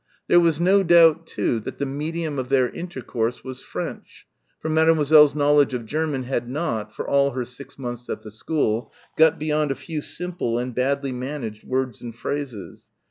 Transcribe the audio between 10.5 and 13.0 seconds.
and badly managed words and phrases.